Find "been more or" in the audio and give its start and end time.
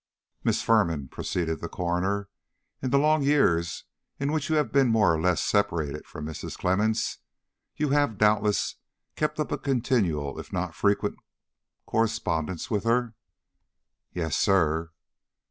4.71-5.21